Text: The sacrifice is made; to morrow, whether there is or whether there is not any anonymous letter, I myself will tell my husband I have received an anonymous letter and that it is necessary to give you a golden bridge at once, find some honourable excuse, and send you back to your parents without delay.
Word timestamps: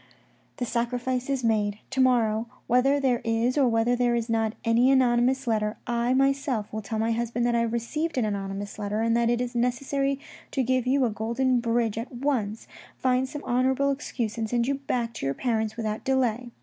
The 0.57 0.65
sacrifice 0.65 1.29
is 1.29 1.43
made; 1.43 1.77
to 1.91 2.01
morrow, 2.01 2.47
whether 2.65 2.99
there 2.99 3.21
is 3.23 3.55
or 3.55 3.67
whether 3.67 3.95
there 3.95 4.15
is 4.15 4.29
not 4.31 4.53
any 4.65 4.89
anonymous 4.89 5.45
letter, 5.45 5.77
I 5.85 6.15
myself 6.15 6.73
will 6.73 6.81
tell 6.81 6.97
my 6.97 7.11
husband 7.11 7.47
I 7.47 7.59
have 7.59 7.71
received 7.71 8.17
an 8.17 8.25
anonymous 8.25 8.79
letter 8.79 9.01
and 9.03 9.15
that 9.15 9.29
it 9.29 9.39
is 9.39 9.53
necessary 9.53 10.19
to 10.53 10.63
give 10.63 10.87
you 10.87 11.05
a 11.05 11.11
golden 11.11 11.59
bridge 11.59 11.99
at 11.99 12.11
once, 12.11 12.65
find 12.97 13.29
some 13.29 13.43
honourable 13.43 13.91
excuse, 13.91 14.39
and 14.39 14.49
send 14.49 14.65
you 14.67 14.73
back 14.73 15.13
to 15.13 15.25
your 15.27 15.35
parents 15.35 15.77
without 15.77 16.03
delay. 16.03 16.49